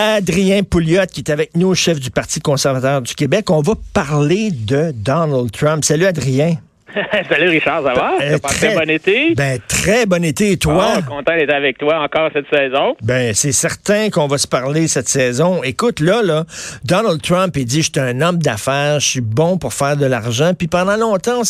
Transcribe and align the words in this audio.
Adrien 0.00 0.62
Pouliot 0.62 1.06
qui 1.10 1.22
est 1.22 1.30
avec 1.30 1.56
nous, 1.56 1.74
chef 1.74 1.98
du 1.98 2.12
Parti 2.12 2.38
conservateur 2.38 3.02
du 3.02 3.16
Québec. 3.16 3.50
On 3.50 3.62
va 3.62 3.74
parler 3.92 4.52
de 4.52 4.92
Donald 4.94 5.50
Trump. 5.50 5.84
Salut 5.84 6.06
Adrien. 6.06 6.54
Salut 7.28 7.48
Richard, 7.50 7.82
ça 7.82 7.92
va? 7.92 8.14
Euh, 8.22 8.38
très, 8.38 8.74
bon 8.74 8.88
été? 8.88 9.34
Ben, 9.34 9.58
très 9.68 10.06
bon 10.06 10.24
été. 10.24 10.52
Et 10.52 10.56
toi? 10.56 10.94
Oh, 10.96 11.02
content 11.06 11.36
d'être 11.36 11.52
avec 11.52 11.76
toi 11.76 12.00
encore 12.02 12.30
cette 12.32 12.48
saison. 12.50 12.96
Ben, 13.02 13.34
c'est 13.34 13.52
certain 13.52 14.08
qu'on 14.08 14.26
va 14.26 14.38
se 14.38 14.46
parler 14.46 14.88
cette 14.88 15.08
saison. 15.08 15.62
Écoute, 15.62 16.00
là, 16.00 16.22
là, 16.22 16.44
Donald 16.84 17.20
Trump, 17.20 17.54
il 17.56 17.66
dit, 17.66 17.82
je 17.82 17.90
suis 17.92 18.00
un 18.00 18.20
homme 18.22 18.38
d'affaires, 18.38 19.00
je 19.00 19.06
suis 19.06 19.20
bon 19.20 19.58
pour 19.58 19.74
faire 19.74 19.96
de 19.96 20.06
l'argent. 20.06 20.52
Puis 20.56 20.66
pendant 20.66 20.96
longtemps, 20.96 21.42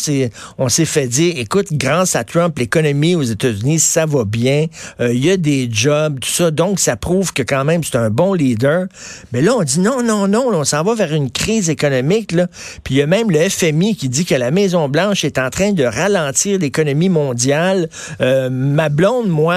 on 0.57 0.69
s'est 0.69 0.85
fait 0.85 1.07
dire, 1.07 1.35
écoute, 1.37 1.67
grâce 1.71 2.15
à 2.15 2.25
Trump, 2.25 2.57
l'économie 2.59 3.15
aux 3.15 3.23
États-Unis, 3.23 3.79
ça 3.79 4.05
va 4.05 4.25
bien. 4.25 4.65
Euh, 4.99 5.13
il 5.13 5.25
y 5.25 5.31
a 5.31 5.37
des 5.37 5.69
jobs, 5.71 6.19
tout 6.19 6.29
ça. 6.29 6.51
Donc, 6.51 6.79
ça 6.79 6.97
prouve 6.97 7.33
que 7.33 7.43
quand 7.43 7.63
même, 7.63 7.83
c'est 7.83 7.97
un 7.97 8.09
bon 8.09 8.33
leader. 8.33 8.87
Mais 9.31 9.41
là, 9.41 9.53
on 9.55 9.63
dit, 9.63 9.79
non, 9.79 10.03
non, 10.03 10.27
non, 10.27 10.49
on 10.53 10.63
s'en 10.65 10.83
va 10.83 10.95
vers 10.95 11.13
une 11.13 11.31
crise 11.31 11.69
économique, 11.69 12.33
là. 12.33 12.47
Puis 12.83 12.95
il 12.95 12.97
y 12.97 13.01
a 13.01 13.07
même 13.07 13.31
le 13.31 13.39
FMI 13.47 13.95
qui 13.95 14.09
dit 14.09 14.25
que 14.25 14.35
la 14.35 14.51
Maison-Blanche 14.51 15.28
est 15.29 15.39
en 15.39 15.49
train 15.49 15.71
de 15.71 15.83
ralentir 15.83 16.59
l'économie 16.59 17.09
mondiale. 17.09 17.89
Euh, 18.21 18.49
ma 18.49 18.89
blonde, 18.89 19.27
moi, 19.27 19.55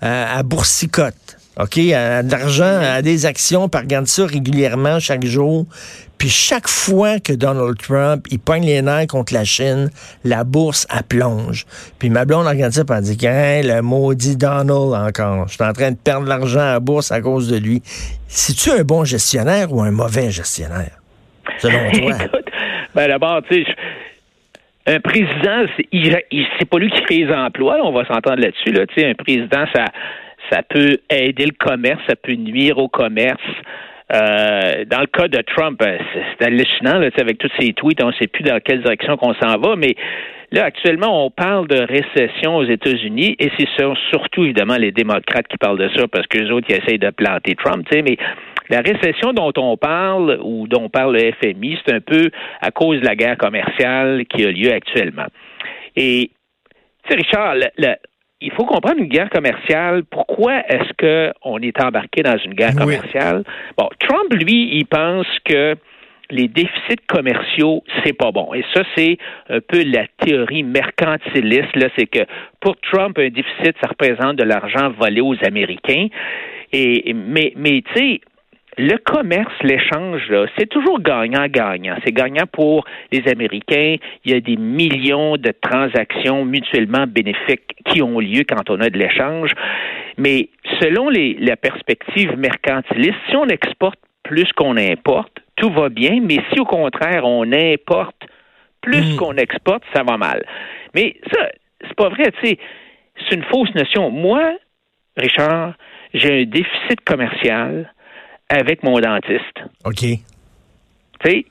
à, 0.00 0.42
boursicote. 0.42 1.14
OK, 1.58 1.78
à, 1.78 2.22
de 2.22 2.62
à 2.62 3.02
des 3.02 3.26
actions, 3.26 3.68
par 3.68 3.82
regarde 3.82 4.06
ça 4.06 4.24
régulièrement 4.24 5.00
chaque 5.00 5.24
jour. 5.24 5.66
Puis 6.22 6.30
chaque 6.30 6.68
fois 6.68 7.18
que 7.18 7.32
Donald 7.32 7.76
Trump, 7.78 8.28
il 8.30 8.38
pogne 8.38 8.64
les 8.64 8.80
nerfs 8.80 9.08
contre 9.08 9.34
la 9.34 9.42
Chine, 9.42 9.90
la 10.22 10.44
bourse, 10.44 10.86
elle 10.88 11.02
plonge. 11.02 11.66
Puis 11.98 12.10
ma 12.10 12.24
blonde 12.24 12.46
regarde 12.46 12.72
ça, 12.72 12.82
et 12.82 12.92
elle 12.92 13.02
dit, 13.02 13.26
hein, 13.26 13.60
le 13.64 13.82
maudit 13.82 14.36
Donald 14.36 14.94
encore. 14.94 15.48
Je 15.48 15.54
suis 15.54 15.64
en 15.64 15.72
train 15.72 15.90
de 15.90 15.96
perdre 15.96 16.28
l'argent 16.28 16.60
à 16.60 16.72
la 16.74 16.78
bourse 16.78 17.10
à 17.10 17.20
cause 17.20 17.48
de 17.48 17.56
lui. 17.56 17.82
C'est-tu 18.28 18.70
un 18.70 18.84
bon 18.84 19.02
gestionnaire 19.02 19.72
ou 19.72 19.82
un 19.82 19.90
mauvais 19.90 20.30
gestionnaire, 20.30 20.96
selon 21.58 21.90
toi? 21.90 22.16
ben 22.94 23.08
d'abord, 23.08 23.42
tu 23.50 23.64
sais, 23.64 23.74
un 24.86 25.00
président, 25.00 25.64
c'est 25.78 26.68
pas 26.68 26.78
lui 26.78 26.90
qui 26.90 27.02
crée 27.02 27.24
les 27.24 27.32
emplois, 27.32 27.78
on 27.82 27.92
va 27.92 28.04
s'entendre 28.04 28.40
là-dessus. 28.40 28.72
Là. 28.72 28.84
Un 28.96 29.14
président, 29.14 29.64
ça, 29.74 29.84
ça 30.50 30.62
peut 30.62 30.98
aider 31.08 31.46
le 31.46 31.54
commerce, 31.58 32.00
ça 32.08 32.16
peut 32.16 32.34
nuire 32.34 32.78
au 32.78 32.88
commerce. 32.88 33.40
Euh, 34.12 34.84
dans 34.84 35.00
le 35.00 35.06
cas 35.06 35.28
de 35.28 35.40
Trump, 35.42 35.80
euh, 35.82 35.96
c'est 36.38 36.46
hallucinant 36.46 36.98
là, 36.98 37.08
avec 37.16 37.38
tous 37.38 37.50
ces 37.58 37.72
tweets, 37.72 38.02
on 38.02 38.08
ne 38.08 38.12
sait 38.12 38.26
plus 38.26 38.42
dans 38.42 38.58
quelle 38.60 38.82
direction 38.82 39.16
qu'on 39.16 39.32
s'en 39.34 39.56
va, 39.58 39.74
mais 39.76 39.94
là, 40.50 40.64
actuellement, 40.64 41.24
on 41.24 41.30
parle 41.30 41.66
de 41.68 41.80
récession 41.80 42.56
aux 42.56 42.64
États-Unis 42.64 43.36
et 43.38 43.50
c'est 43.56 43.68
surtout, 44.10 44.44
évidemment, 44.44 44.76
les 44.76 44.92
démocrates 44.92 45.48
qui 45.48 45.56
parlent 45.56 45.78
de 45.78 45.88
ça 45.96 46.06
parce 46.08 46.26
que 46.26 46.38
les 46.38 46.50
autres, 46.50 46.66
ils 46.68 46.76
essayent 46.76 46.98
de 46.98 47.10
planter 47.10 47.54
Trump, 47.54 47.86
mais 47.90 48.18
la 48.72 48.80
récession 48.80 49.34
dont 49.34 49.52
on 49.58 49.76
parle 49.76 50.38
ou 50.42 50.66
dont 50.66 50.88
parle 50.88 51.16
le 51.16 51.32
FMI, 51.32 51.78
c'est 51.84 51.92
un 51.92 52.00
peu 52.00 52.30
à 52.62 52.70
cause 52.70 53.00
de 53.00 53.06
la 53.06 53.14
guerre 53.14 53.36
commerciale 53.36 54.24
qui 54.24 54.46
a 54.46 54.50
lieu 54.50 54.72
actuellement. 54.72 55.26
Et, 55.94 56.30
tu 57.04 57.10
sais, 57.10 57.16
Richard, 57.16 57.56
il 58.40 58.50
faut 58.52 58.64
comprendre 58.64 58.98
une 58.98 59.08
guerre 59.08 59.28
commerciale. 59.28 60.04
Pourquoi 60.04 60.60
est-ce 60.68 60.92
qu'on 61.42 61.58
est 61.58 61.82
embarqué 61.82 62.22
dans 62.22 62.38
une 62.38 62.54
guerre 62.54 62.74
commerciale? 62.74 63.44
Bon, 63.76 63.90
Trump, 64.00 64.32
lui, 64.32 64.76
il 64.78 64.86
pense 64.86 65.26
que 65.44 65.76
les 66.30 66.48
déficits 66.48 67.04
commerciaux, 67.08 67.84
c'est 68.02 68.14
pas 68.14 68.32
bon. 68.32 68.54
Et 68.54 68.64
ça, 68.72 68.84
c'est 68.96 69.18
un 69.50 69.60
peu 69.60 69.84
la 69.84 70.06
théorie 70.24 70.62
mercantiliste. 70.62 71.76
Là, 71.76 71.88
c'est 71.94 72.06
que 72.06 72.20
pour 72.58 72.76
Trump, 72.80 73.18
un 73.18 73.28
déficit, 73.28 73.76
ça 73.82 73.88
représente 73.90 74.36
de 74.36 74.44
l'argent 74.44 74.90
volé 74.98 75.20
aux 75.20 75.36
Américains. 75.44 76.06
Et 76.72 77.12
mais, 77.12 77.52
mais 77.54 77.82
tu 77.82 77.92
sais, 77.94 78.20
le 78.78 78.96
commerce, 78.96 79.52
l'échange, 79.62 80.32
c'est 80.56 80.68
toujours 80.68 81.00
gagnant-gagnant. 81.00 81.96
C'est 82.04 82.12
gagnant 82.12 82.46
pour 82.50 82.86
les 83.10 83.22
Américains. 83.30 83.96
Il 84.24 84.32
y 84.32 84.34
a 84.34 84.40
des 84.40 84.56
millions 84.56 85.36
de 85.36 85.52
transactions 85.60 86.44
mutuellement 86.46 87.06
bénéfiques 87.06 87.76
qui 87.84 88.02
ont 88.02 88.18
lieu 88.18 88.44
quand 88.48 88.70
on 88.70 88.80
a 88.80 88.88
de 88.88 88.98
l'échange. 88.98 89.52
Mais 90.16 90.48
selon 90.80 91.10
les, 91.10 91.34
la 91.34 91.56
perspective 91.56 92.36
mercantiliste, 92.38 93.18
si 93.28 93.36
on 93.36 93.46
exporte 93.46 93.98
plus 94.22 94.50
qu'on 94.54 94.78
importe, 94.78 95.40
tout 95.56 95.70
va 95.70 95.90
bien. 95.90 96.20
Mais 96.22 96.38
si 96.52 96.60
au 96.60 96.64
contraire 96.64 97.26
on 97.26 97.52
importe 97.52 98.16
plus 98.80 99.14
hmm. 99.14 99.16
qu'on 99.16 99.34
exporte, 99.34 99.82
ça 99.94 100.02
va 100.02 100.16
mal. 100.16 100.44
Mais 100.94 101.16
ça, 101.30 101.48
c'est 101.82 101.94
pas 101.94 102.08
vrai. 102.08 102.32
Tu 102.40 102.48
sais, 102.48 102.58
c'est 103.28 103.36
une 103.36 103.44
fausse 103.44 103.74
notion. 103.74 104.10
Moi, 104.10 104.54
Richard, 105.16 105.74
j'ai 106.14 106.42
un 106.42 106.44
déficit 106.44 107.00
commercial 107.04 107.91
avec 108.52 108.82
mon 108.82 108.98
dentiste. 109.00 109.58
OK. 109.84 110.04
Tu 111.24 111.44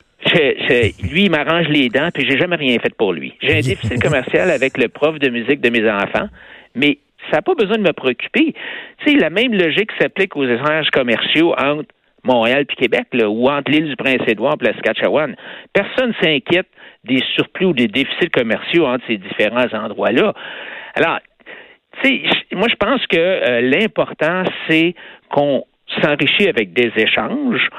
sais, 0.67 0.93
lui, 1.01 1.23
il 1.23 1.31
m'arrange 1.31 1.67
les 1.67 1.89
dents, 1.89 2.09
puis 2.13 2.27
j'ai 2.29 2.37
jamais 2.37 2.55
rien 2.55 2.77
fait 2.79 2.93
pour 2.95 3.11
lui. 3.13 3.33
J'ai 3.41 3.57
un 3.57 3.61
déficit 3.61 4.01
commercial 4.01 4.51
avec 4.51 4.77
le 4.77 4.87
prof 4.87 5.17
de 5.17 5.29
musique 5.29 5.61
de 5.61 5.69
mes 5.69 5.89
enfants, 5.89 6.27
mais 6.75 6.99
ça 7.29 7.37
n'a 7.37 7.41
pas 7.41 7.55
besoin 7.55 7.77
de 7.77 7.83
me 7.83 7.93
préoccuper. 7.93 8.53
Tu 8.99 9.11
sais, 9.11 9.17
la 9.17 9.29
même 9.29 9.53
logique 9.53 9.89
s'applique 9.99 10.35
aux 10.35 10.45
échanges 10.45 10.89
commerciaux 10.91 11.53
entre 11.57 11.89
Montréal 12.23 12.65
et 12.69 12.75
Québec, 12.75 13.07
là, 13.13 13.29
ou 13.29 13.49
entre 13.49 13.71
l'île 13.71 13.89
du 13.89 13.95
Prince-Édouard 13.95 14.57
et 14.61 14.65
la 14.65 14.73
Saskatchewan. 14.73 15.35
Personne 15.73 16.13
s'inquiète 16.21 16.67
des 17.03 17.21
surplus 17.35 17.65
ou 17.65 17.73
des 17.73 17.87
déficits 17.87 18.29
commerciaux 18.29 18.85
entre 18.85 19.03
ces 19.07 19.17
différents 19.17 19.73
endroits-là. 19.73 20.33
Alors, 20.93 21.19
tu 22.03 22.09
sais, 22.09 22.55
moi, 22.55 22.67
je 22.69 22.75
pense 22.75 23.05
que 23.07 23.17
euh, 23.17 23.61
l'important, 23.61 24.43
c'est 24.67 24.93
qu'on 25.29 25.65
s'enrichit 26.01 26.47
avec 26.47 26.73
des 26.73 26.91
échanges. 26.95 27.69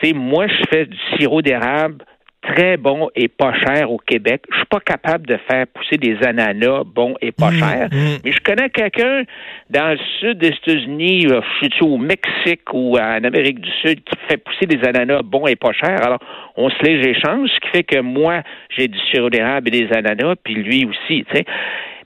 Tu 0.00 0.08
sais, 0.08 0.14
moi, 0.14 0.46
je 0.46 0.62
fais 0.70 0.86
du 0.86 0.96
sirop 1.16 1.42
d'érable 1.42 2.04
très 2.42 2.76
bon 2.76 3.08
et 3.14 3.28
pas 3.28 3.52
cher 3.54 3.90
au 3.90 3.98
Québec. 3.98 4.42
Je 4.50 4.56
suis 4.56 4.66
pas 4.66 4.80
capable 4.80 5.26
de 5.26 5.38
faire 5.50 5.66
pousser 5.66 5.96
des 5.96 6.16
ananas 6.24 6.84
bons 6.84 7.14
et 7.20 7.32
pas 7.32 7.50
mmh, 7.50 7.58
chers. 7.58 7.88
Mmh. 7.90 8.18
Mais 8.24 8.32
je 8.32 8.40
connais 8.40 8.70
quelqu'un 8.70 9.24
dans 9.70 9.90
le 9.90 9.98
sud 10.20 10.38
des 10.38 10.48
États-Unis, 10.48 11.26
euh, 11.30 11.40
je 11.60 11.68
suis 11.68 11.84
au 11.84 11.98
Mexique 11.98 12.72
ou 12.72 12.96
en 12.96 13.24
Amérique 13.24 13.60
du 13.60 13.70
Sud, 13.82 14.02
qui 14.04 14.16
fait 14.28 14.36
pousser 14.38 14.66
des 14.66 14.86
ananas 14.86 15.22
bons 15.22 15.46
et 15.46 15.56
pas 15.56 15.72
chers? 15.72 16.02
Alors, 16.02 16.20
on 16.56 16.70
se 16.70 16.82
les 16.82 17.08
échange, 17.08 17.50
ce 17.50 17.60
qui 17.60 17.68
fait 17.68 17.84
que 17.84 18.00
moi, 18.00 18.42
j'ai 18.76 18.88
du 18.88 18.98
sirop 19.10 19.30
d'érable 19.30 19.68
et 19.68 19.86
des 19.86 19.92
ananas, 19.92 20.36
puis 20.42 20.54
lui 20.54 20.84
aussi, 20.86 21.24
tu 21.28 21.36
sais. 21.36 21.44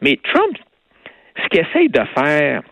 Mais 0.00 0.18
Trump, 0.32 0.56
ce 1.42 1.48
qu'il 1.48 1.60
essaye 1.60 1.88
de 1.88 2.02
faire, 2.16 2.62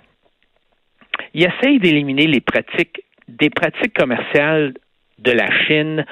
il 1.35 1.45
essaye 1.45 1.79
d'éliminer 1.79 2.27
les 2.27 2.41
pratiques, 2.41 3.03
des 3.29 3.51
pratiques 3.51 3.95
commerciales 3.95 4.75
de 5.19 5.33
la 5.33 5.51
Chine 5.67 6.05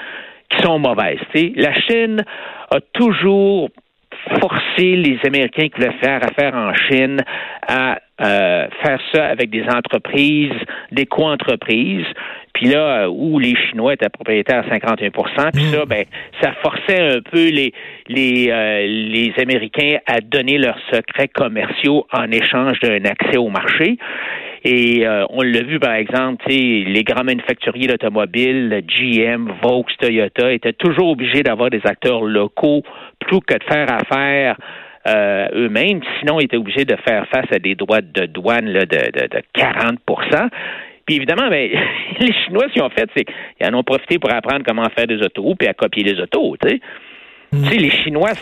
qui 0.50 0.62
sont 0.62 0.78
mauvaises. 0.78 1.20
La 1.56 1.74
Chine 1.80 2.24
a 2.70 2.80
toujours 2.92 3.70
forcé 4.40 4.96
les 4.96 5.18
Américains 5.26 5.68
qui 5.68 5.80
veulent 5.80 5.98
faire 6.02 6.20
affaire 6.24 6.54
en 6.54 6.74
Chine 6.74 7.22
à 7.66 7.98
euh, 8.20 8.66
faire 8.82 9.00
ça 9.12 9.26
avec 9.26 9.50
des 9.50 9.64
entreprises, 9.64 10.52
des 10.90 11.06
co-entreprises. 11.06 12.06
Puis 12.52 12.66
là, 12.66 13.04
euh, 13.04 13.08
où 13.08 13.38
les 13.38 13.54
Chinois 13.54 13.94
étaient 13.94 14.08
propriétaires 14.08 14.64
à 14.68 14.76
51% 14.76 15.52
puis 15.52 15.64
ça, 15.64 15.84
ben, 15.86 16.04
ça 16.42 16.52
forçait 16.62 17.00
un 17.00 17.20
peu 17.20 17.48
les 17.48 17.72
les 18.08 18.50
euh, 18.50 18.86
les 18.86 19.32
Américains 19.38 19.98
à 20.06 20.20
donner 20.20 20.58
leurs 20.58 20.78
secrets 20.90 21.28
commerciaux 21.28 22.06
en 22.12 22.30
échange 22.32 22.80
d'un 22.80 23.04
accès 23.04 23.36
au 23.36 23.48
marché. 23.48 23.98
Et 24.64 25.06
euh, 25.06 25.24
on 25.30 25.42
l'a 25.42 25.62
vu, 25.62 25.78
par 25.78 25.94
exemple, 25.94 26.44
les 26.48 27.04
grands 27.04 27.24
manufacturiers 27.24 27.86
d'automobiles, 27.86 28.82
GM, 28.86 29.52
Vaux, 29.62 29.84
Toyota, 29.98 30.52
étaient 30.52 30.72
toujours 30.72 31.10
obligés 31.10 31.42
d'avoir 31.42 31.70
des 31.70 31.80
acteurs 31.84 32.22
locaux 32.22 32.82
plutôt 33.20 33.40
que 33.40 33.54
de 33.54 33.64
faire 33.64 33.86
affaire 33.92 34.56
euh, 35.06 35.46
eux-mêmes. 35.54 36.00
Sinon, 36.18 36.40
ils 36.40 36.44
étaient 36.44 36.56
obligés 36.56 36.84
de 36.84 36.96
faire 37.06 37.26
face 37.28 37.46
à 37.52 37.58
des 37.58 37.74
droits 37.74 38.00
de 38.00 38.26
douane 38.26 38.72
de, 38.72 38.80
de, 38.80 39.28
de 39.28 39.42
40% 39.56 40.48
puis 41.08 41.16
évidemment, 41.16 41.48
ben, 41.48 41.70
les 42.20 42.32
Chinois, 42.34 42.64
ce 42.68 42.74
qu'ils 42.74 42.82
ont 42.82 42.90
fait, 42.90 43.08
c'est 43.16 43.24
qu'ils 43.24 43.66
en 43.66 43.78
ont 43.78 43.82
profité 43.82 44.18
pour 44.18 44.30
apprendre 44.30 44.62
comment 44.66 44.86
faire 44.94 45.06
des 45.06 45.22
autos 45.22 45.54
puis 45.58 45.66
à 45.66 45.72
copier 45.72 46.04
les 46.04 46.20
autos, 46.20 46.56
tu 46.60 46.68
sais. 46.68 46.80
Tu 47.50 47.64
sais, 47.64 47.76
les 47.76 47.90
Chinois, 47.90 48.32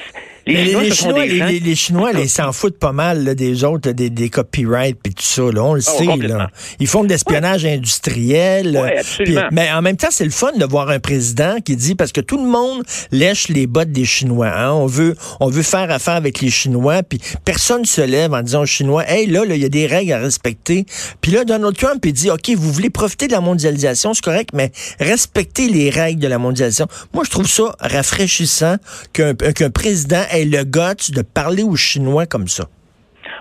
les 0.46 0.66
Chinois, 0.66 0.82
les, 0.82 0.94
Chinois, 0.94 1.24
les, 1.50 1.74
Chinois, 1.74 2.10
ils 2.12 2.28
s'en 2.28 2.52
foutent 2.52 2.78
pas 2.78 2.92
mal 2.92 3.34
des 3.34 3.64
autres, 3.64 3.90
des, 3.90 4.10
des 4.10 4.28
copyrights 4.28 4.98
puis 5.02 5.12
tout 5.12 5.24
ça. 5.24 5.42
Là, 5.42 5.64
on 5.64 5.74
le 5.74 5.82
oh, 5.86 5.98
sait. 5.98 6.28
Là. 6.28 6.50
Ils 6.78 6.86
font 6.86 7.02
de 7.02 7.08
l'espionnage 7.08 7.64
industriel. 7.64 9.02
mais 9.50 9.70
en 9.72 9.82
même 9.82 9.96
temps, 9.96 10.08
c'est 10.10 10.24
le 10.24 10.30
fun 10.30 10.52
de 10.52 10.64
voir 10.64 10.88
un 10.90 11.00
président 11.00 11.56
qui 11.64 11.76
dit 11.76 11.94
parce 11.94 12.12
que 12.12 12.20
tout 12.20 12.38
le 12.38 12.48
monde 12.48 12.82
lèche 13.10 13.48
les 13.48 13.66
bottes 13.66 13.90
des 13.90 14.04
Chinois. 14.04 14.52
Hein. 14.54 14.72
On 14.72 14.86
veut, 14.86 15.16
on 15.40 15.48
veut 15.48 15.62
faire 15.62 15.90
affaire 15.90 16.14
avec 16.14 16.40
les 16.40 16.50
Chinois. 16.50 17.02
Puis 17.02 17.20
personne 17.44 17.84
se 17.84 18.00
lève 18.00 18.32
en 18.32 18.42
disant 18.42 18.62
aux 18.62 18.66
Chinois, 18.66 19.04
hey 19.08 19.26
là, 19.26 19.44
il 19.48 19.56
y 19.56 19.64
a 19.64 19.68
des 19.68 19.86
règles 19.86 20.12
à 20.12 20.18
respecter. 20.18 20.86
Puis 21.20 21.32
là, 21.32 21.44
Donald 21.44 21.76
Trump 21.76 22.04
il 22.04 22.12
dit, 22.12 22.30
ok, 22.30 22.50
vous 22.56 22.72
voulez 22.72 22.90
profiter 22.90 23.26
de 23.26 23.32
la 23.32 23.40
mondialisation, 23.40 24.14
c'est 24.14 24.24
correct, 24.24 24.50
mais 24.52 24.70
respectez 25.00 25.68
les 25.68 25.90
règles 25.90 26.20
de 26.20 26.28
la 26.28 26.38
mondialisation. 26.38 26.86
Moi, 27.12 27.24
je 27.24 27.30
trouve 27.30 27.48
ça 27.48 27.74
rafraîchissant 27.80 28.76
qu'un 29.12 29.34
qu'un 29.34 29.70
président 29.70 30.22
ait 30.40 30.44
le 30.44 30.64
goût 30.64 31.12
de 31.14 31.22
parler 31.22 31.62
aux 31.62 31.76
Chinois 31.76 32.26
comme 32.26 32.46
ça. 32.46 32.64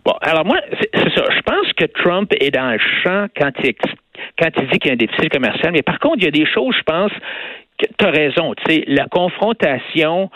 Bon, 0.05 0.13
alors 0.21 0.45
moi, 0.45 0.57
c'est 0.79 1.15
ça. 1.15 1.23
Je 1.35 1.41
pense 1.41 1.73
que 1.73 1.85
Trump 1.85 2.31
est 2.39 2.51
dans 2.51 2.71
le 2.71 2.79
champ 3.03 3.27
quand 3.39 3.51
il, 3.63 3.73
quand 4.39 4.49
il 4.57 4.69
dit 4.69 4.79
qu'il 4.79 4.87
y 4.87 4.89
a 4.91 4.93
un 4.93 4.97
déficit 4.97 5.29
commercial. 5.31 5.71
Mais 5.71 5.81
par 5.81 5.99
contre, 5.99 6.17
il 6.17 6.25
y 6.25 6.27
a 6.27 6.31
des 6.31 6.45
choses, 6.45 6.75
je 6.77 6.83
pense, 6.83 7.11
que 7.79 7.87
tu 7.97 8.05
as 8.05 8.11
raison. 8.11 8.53
Tu 8.53 8.73
sais, 8.73 8.83
la 8.87 9.07
confrontation 9.07 10.29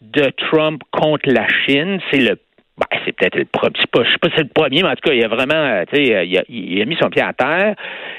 de 0.00 0.30
Trump 0.50 0.82
contre 0.90 1.30
la 1.30 1.46
Chine, 1.64 2.00
c'est 2.10 2.20
le 2.20 2.38
ben, 2.76 2.86
c'est 3.04 3.12
peut-être 3.12 3.36
le 3.36 3.44
premier, 3.44 3.72
je 3.76 3.82
sais 3.82 4.18
pas 4.20 4.28
si 4.30 4.34
c'est 4.34 4.42
le 4.42 4.48
premier, 4.48 4.82
mais 4.82 4.88
en 4.88 4.96
tout 4.96 5.08
cas, 5.08 5.12
il 5.12 5.24
a 5.24 5.28
vraiment, 5.28 5.84
tu 5.92 5.94
sais, 5.94 6.26
il 6.26 6.38
a, 6.38 6.42
il 6.48 6.82
a 6.82 6.84
mis 6.84 6.96
son 7.00 7.08
pied 7.08 7.22
à 7.22 7.32
terre. 7.32 7.76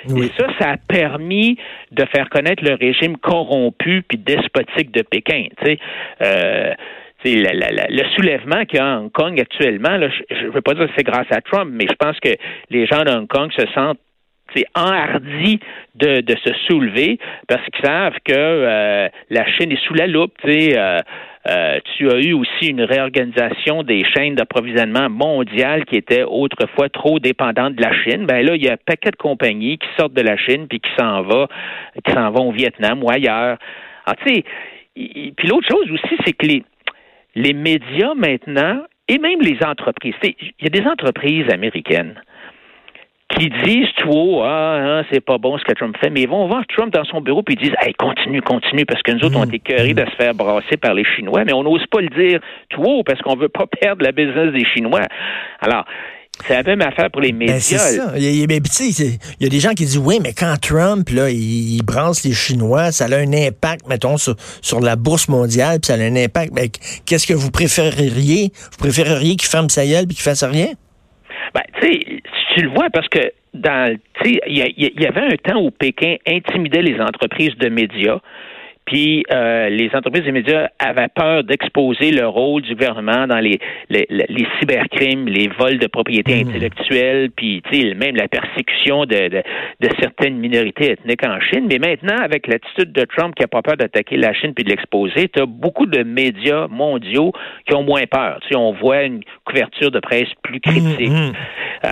Et 0.08 0.32
ça, 0.40 0.48
ça 0.58 0.70
a 0.72 0.78
permis 0.78 1.58
de 1.92 2.06
faire 2.06 2.30
connaître 2.30 2.64
le 2.64 2.76
régime 2.76 3.18
corrompu 3.18 4.04
puis 4.08 4.18
despotique 4.18 4.92
de 4.92 5.02
Pékin. 5.02 5.48
Tu 5.58 5.66
sais, 5.66 5.80
euh, 6.22 6.74
le 7.34 8.16
soulèvement 8.16 8.66
qu'il 8.66 8.80
y 8.80 8.82
a 8.82 8.96
à 8.96 8.98
Hong 9.00 9.12
Kong 9.12 9.40
actuellement, 9.40 9.98
je 10.30 10.46
ne 10.46 10.52
veux 10.52 10.62
pas 10.62 10.74
dire 10.74 10.88
que 10.88 10.94
c'est 10.98 11.06
grâce 11.06 11.28
à 11.32 11.42
Trump, 11.42 11.72
mais 11.74 11.86
je 11.90 11.96
pense 11.96 12.20
que 12.20 12.30
les 12.70 12.86
gens 12.86 13.04
de 13.04 13.12
Hong 13.12 13.28
Kong 13.28 13.52
se 13.52 13.66
sentent 13.74 14.00
enhardis 14.76 15.60
de, 15.96 16.22
de 16.22 16.36
se 16.44 16.54
soulever 16.68 17.20
parce 17.48 17.64
qu'ils 17.66 17.86
savent 17.86 18.18
que 18.24 18.34
euh, 18.34 19.10
la 19.30 19.46
Chine 19.54 19.72
est 19.72 19.84
sous 19.86 19.94
la 19.94 20.08
loupe. 20.08 20.34
Euh, 20.46 21.00
euh, 21.48 21.80
tu 21.96 22.10
as 22.10 22.20
eu 22.20 22.34
aussi 22.34 22.70
une 22.70 22.82
réorganisation 22.82 23.84
des 23.84 24.04
chaînes 24.16 24.36
d'approvisionnement 24.36 25.10
mondiales 25.10 25.86
qui 25.86 25.96
étaient 25.96 26.24
autrefois 26.24 26.90
trop 26.90 27.20
dépendantes 27.20 27.76
de 27.76 27.84
la 27.84 27.94
Chine. 28.04 28.26
Ben 28.26 28.44
là, 28.46 28.56
il 28.56 28.64
y 28.64 28.70
a 28.70 28.74
un 28.74 28.78
paquet 28.84 29.12
de 29.12 29.16
compagnies 29.16 29.78
qui 29.78 29.88
sortent 29.98 30.14
de 30.14 30.22
la 30.22 30.38
Chine 30.38 30.68
puis 30.68 30.80
qui 30.80 30.90
s'en 30.98 31.22
vont, 31.22 31.48
qui 32.04 32.12
s'en 32.12 32.32
vont 32.32 32.50
au 32.50 32.52
Vietnam 32.52 33.04
ou 33.04 33.10
ailleurs. 33.10 33.58
Ah, 34.06 34.16
tu 34.26 34.34
sais, 34.34 34.44
puis 34.96 35.48
l'autre 35.48 35.68
chose 35.70 35.92
aussi, 35.92 36.16
c'est 36.26 36.34
que 36.34 36.48
les, 36.48 36.64
les 37.36 37.54
médias 37.54 38.14
maintenant, 38.16 38.82
et 39.08 39.18
même 39.18 39.42
les 39.42 39.58
entreprises, 39.64 40.16
il 40.24 40.36
y 40.62 40.66
a 40.66 40.70
des 40.70 40.88
entreprises 40.88 41.52
américaines 41.52 42.20
qui 43.30 43.50
disent 43.50 43.92
tout 43.98 44.10
haut, 44.10 44.42
ah, 44.44 44.78
hein, 44.80 45.06
c'est 45.12 45.20
pas 45.20 45.38
bon 45.38 45.58
ce 45.58 45.64
que 45.64 45.74
Trump 45.74 45.98
fait, 45.98 46.10
mais 46.10 46.22
ils 46.22 46.30
vont 46.30 46.48
voir 46.48 46.64
Trump 46.68 46.94
dans 46.94 47.04
son 47.06 47.22
bureau 47.22 47.42
puis 47.42 47.56
ils 47.60 47.64
disent, 47.64 47.76
hey, 47.82 47.94
continue, 47.94 48.42
continue, 48.42 48.86
parce 48.86 49.02
que 49.02 49.12
nous 49.12 49.24
autres, 49.26 49.38
on 49.38 49.46
est 49.46 49.56
écœurés 49.56 49.94
de 49.94 50.06
se 50.06 50.16
faire 50.16 50.34
brasser 50.34 50.78
par 50.78 50.94
les 50.94 51.04
Chinois, 51.04 51.44
mais 51.44 51.54
on 51.54 51.64
n'ose 51.64 51.86
pas 51.88 52.02
le 52.02 52.10
dire 52.10 52.40
tout 52.70 52.82
haut 52.84 53.04
parce 53.04 53.22
qu'on 53.22 53.36
veut 53.36 53.50
pas 53.50 53.66
perdre 53.82 54.04
la 54.04 54.12
business 54.12 54.54
des 54.54 54.66
Chinois. 54.66 55.02
Alors, 55.60 55.86
c'est 56.44 56.54
la 56.54 56.64
même 56.64 56.82
affaire 56.82 57.10
pour 57.10 57.22
les 57.22 57.32
ben, 57.32 57.40
médias. 57.40 57.60
c'est 57.60 57.78
ça. 57.78 58.18
Il 58.18 58.24
y, 58.24 58.28
a, 58.28 58.30
il 58.32 58.40
y 58.40 59.46
a 59.46 59.50
des 59.50 59.60
gens 59.60 59.70
qui 59.70 59.86
disent 59.86 59.98
oui, 59.98 60.20
mais 60.22 60.34
quand 60.34 60.56
Trump 60.62 61.10
là, 61.10 61.30
il, 61.30 61.82
brasse 61.84 62.24
les 62.24 62.34
Chinois, 62.34 62.92
ça 62.92 63.06
a 63.06 63.18
un 63.18 63.34
impact, 63.34 63.88
mettons, 63.88 64.18
sur, 64.18 64.36
sur 64.62 64.80
la 64.80 64.96
bourse 64.96 65.28
mondiale, 65.28 65.80
puis 65.80 65.88
ça 65.88 65.94
a 65.94 65.98
un 65.98 66.16
impact. 66.16 66.54
Mais 66.54 66.70
qu'est-ce 67.06 67.26
que 67.26 67.34
vous 67.34 67.52
préféreriez? 67.52 68.52
Vous 68.72 68.78
préféreriez 68.78 69.36
qu'il 69.36 69.50
ferme 69.50 69.70
sa 69.70 69.86
gueule 69.86 70.06
puis 70.06 70.16
qu'il 70.16 70.24
fasse 70.24 70.44
rien? 70.44 70.68
Ben, 71.54 71.62
tu 71.80 71.88
sais, 71.88 72.22
tu 72.54 72.62
le 72.62 72.70
vois 72.70 72.90
parce 72.92 73.08
que 73.08 73.32
dans, 73.54 73.98
il 74.26 74.94
y, 75.00 75.06
avait 75.06 75.22
un 75.22 75.38
temps 75.38 75.62
où 75.62 75.72
Pékin 75.72 76.16
intimidait 76.28 76.82
les 76.82 77.00
entreprises 77.00 77.56
de 77.58 77.70
médias. 77.70 78.20
Puis 78.86 79.24
euh, 79.32 79.70
les 79.70 79.90
entreprises 79.94 80.28
et 80.28 80.32
médias 80.32 80.70
avaient 80.80 81.08
peur 81.08 81.44
d'exposer 81.44 82.12
le 82.12 82.28
rôle 82.28 82.62
du 82.62 82.76
gouvernement 82.76 83.26
dans 83.28 83.40
les, 83.40 83.60
les, 83.90 84.06
les 84.10 84.48
cybercrimes, 84.60 85.28
les 85.28 85.48
vols 85.48 85.80
de 85.80 85.88
propriété 85.88 86.44
mmh. 86.44 86.50
intellectuelle, 86.50 87.32
puis 87.36 87.64
même 87.96 88.16
la 88.16 88.28
persécution 88.28 89.06
de, 89.06 89.30
de, 89.30 89.44
de, 89.82 89.90
certaines 90.00 90.38
minorités 90.38 90.92
ethniques 90.92 91.26
en 91.26 91.40
Chine. 91.40 91.68
Mais 91.68 91.80
maintenant, 91.80 92.18
avec 92.24 92.48
l'attitude 92.48 92.92
de 92.92 93.06
Trump 93.06 93.34
qui 93.36 93.42
n'a 93.44 93.48
pas 93.48 93.62
peur 93.62 93.78
d'attaquer 93.78 94.18
la 94.18 94.34
Chine 94.34 94.54
puis 94.54 94.64
de 94.64 94.70
l'exposer, 94.70 95.30
tu 95.30 95.42
as 95.42 95.46
beaucoup 95.46 95.88
de 95.88 96.04
médias 96.04 96.68
mondiaux 96.68 97.34
qui 97.68 97.74
ont 97.76 97.84
moins 97.84 98.06
peur. 98.06 98.40
Tu 98.42 98.50
sais, 98.50 98.56
on 98.56 98.74
voit 98.74 99.04
une 99.04 99.22
couverture 99.46 99.90
de 99.90 100.00
presse 100.00 100.30
plus 100.44 100.60
critique. 100.60 101.10
Mmh, 101.10 101.30
mmh. 101.30 101.34
Euh, 101.86 101.88